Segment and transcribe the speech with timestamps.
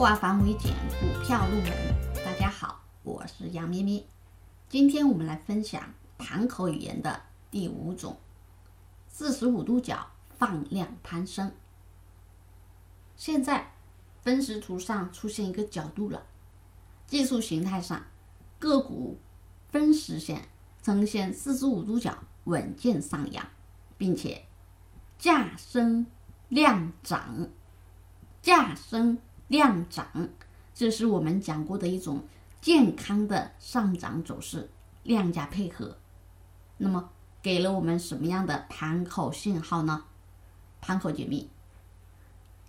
[0.00, 1.70] 化繁为简，股票入门。
[2.24, 4.02] 大家好，我是杨咩咩。
[4.66, 7.20] 今天我们来分享盘口语言的
[7.50, 8.18] 第五种：
[9.08, 10.06] 四十五度角
[10.38, 11.52] 放量攀升。
[13.14, 13.74] 现在
[14.22, 16.22] 分时图上出现一个角度了，
[17.06, 18.02] 技术形态上
[18.58, 19.18] 个股
[19.68, 20.48] 分时线
[20.82, 23.46] 呈现四十五度角稳健上扬，
[23.98, 24.46] 并且
[25.18, 26.06] 价升
[26.48, 27.50] 量涨，
[28.40, 29.18] 价升。
[29.50, 30.06] 量涨，
[30.72, 32.22] 这是我们讲过的一种
[32.60, 34.70] 健康的上涨走势，
[35.02, 35.98] 量价配合。
[36.76, 37.10] 那么
[37.42, 40.04] 给了我们什么样的盘口信号呢？
[40.80, 41.50] 盘口解密，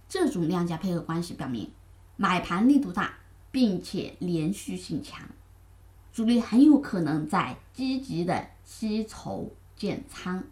[0.09, 1.71] 这种量价配合关系表明
[2.17, 3.13] 买盘力度大，
[3.51, 5.29] 并且连续性强，
[6.11, 10.43] 主力很有可能在积极的吸筹建仓。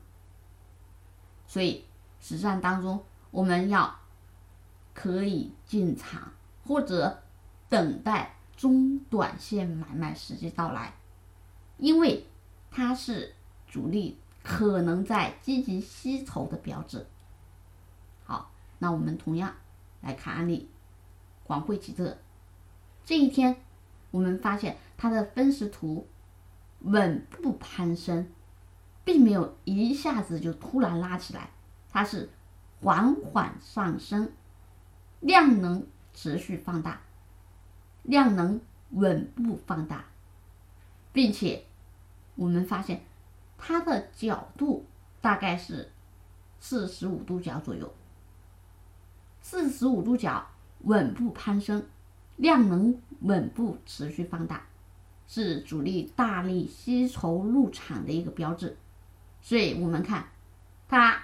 [1.47, 1.85] 所以
[2.21, 3.97] 实战当中我们要。
[5.01, 6.33] 可以进场
[6.65, 7.23] 或者
[7.69, 10.93] 等待中短线买卖时机到来，
[11.77, 12.27] 因为
[12.69, 13.33] 它是
[13.65, 17.05] 主力可能在积极吸筹的标志。
[18.25, 19.55] 好，那我们同样
[20.01, 20.67] 来看案例，
[21.45, 22.17] 广汇汽车
[23.05, 23.55] 这一天，
[24.11, 26.05] 我们发现它的分时图
[26.81, 28.27] 稳步攀升，
[29.05, 31.51] 并没有一下子就突然拉起来，
[31.89, 32.27] 它是
[32.81, 34.33] 缓缓上升。
[35.19, 37.01] 量能持续放大，
[38.03, 40.05] 量能稳步放大，
[41.11, 41.65] 并且
[42.35, 43.03] 我们发现
[43.57, 44.85] 它的角度
[45.19, 45.91] 大概是
[46.59, 47.93] 四十五度角左右，
[49.41, 50.47] 四十五度角
[50.79, 51.85] 稳步攀升，
[52.37, 54.67] 量能稳步持续放大，
[55.27, 58.77] 是主力大力吸筹入场的一个标志。
[59.41, 60.29] 所以我们看
[60.87, 61.21] 它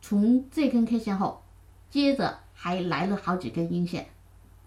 [0.00, 1.44] 从这根 K 线后，
[1.88, 2.41] 接着。
[2.62, 4.06] 还来了好几根阴线，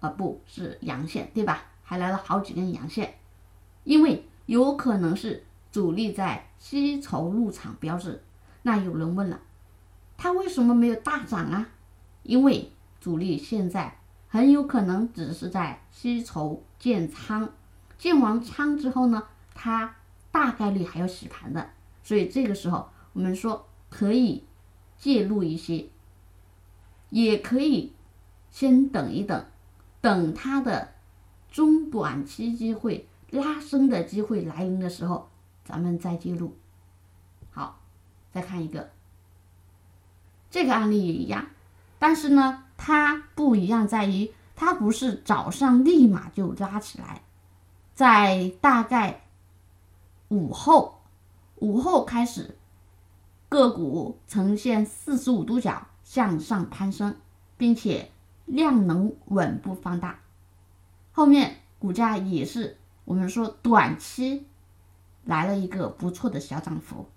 [0.01, 1.63] 啊，不是阳线，对吧？
[1.81, 3.15] 还来了好几根阳线，
[3.85, 8.21] 因为有可能是主力在吸筹入场标志。
[8.63, 9.39] 那有人问了，
[10.17, 11.69] 它为什么没有大涨啊？
[12.23, 12.69] 因为
[12.99, 17.49] 主力现在很有可能只是在吸筹建仓，
[17.97, 19.23] 建完仓之后呢，
[19.53, 19.95] 它
[20.33, 21.69] 大概率还要洗盘的，
[22.03, 24.43] 所以这个时候我们说可以
[24.97, 25.87] 介入一些。
[27.15, 27.93] 也可以
[28.51, 29.45] 先等一等，
[30.01, 30.95] 等它的
[31.49, 35.29] 中短期机会拉升的机会来临的时候，
[35.63, 36.57] 咱们再介入。
[37.51, 37.79] 好，
[38.33, 38.91] 再看一个，
[40.51, 41.47] 这个案例也一样，
[41.99, 47.21] 但是呢，它不一样在于，它不是早上立马就拉起来，
[47.93, 49.21] 在大概
[50.27, 50.99] 午后，
[51.55, 52.57] 午后开始，
[53.47, 55.87] 个股呈现四十五度角。
[56.05, 57.17] 向上攀升，
[57.57, 58.11] 并且
[58.45, 60.19] 量能稳步放大，
[61.11, 64.45] 后面股价也是我们说短期
[65.23, 67.09] 来了一个不错的小涨幅，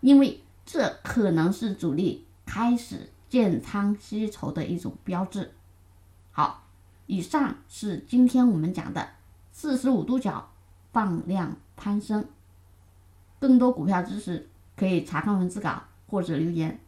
[0.00, 5.52] 因为这可能是主力开始建仓吸筹的一种标志。
[6.30, 6.62] 好，
[7.06, 9.08] 以上是今天我们讲的
[9.50, 10.50] 四十五度角
[10.92, 12.28] 放量攀升，
[13.40, 16.78] 更多股票知识可以查看文字稿或者留言。